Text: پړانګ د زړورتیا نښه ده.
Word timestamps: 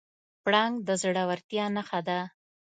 پړانګ 0.43 0.75
د 0.87 0.89
زړورتیا 1.01 1.65
نښه 1.75 1.99
ده. 2.07 2.19